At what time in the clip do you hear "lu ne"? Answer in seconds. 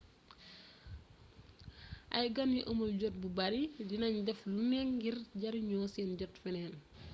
4.53-4.79